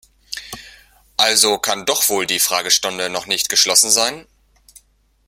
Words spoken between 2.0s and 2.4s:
wohl die